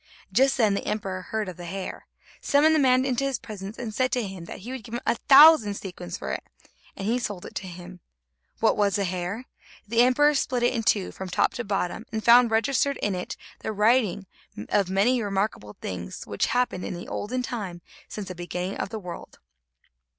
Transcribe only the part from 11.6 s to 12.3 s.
bottom, and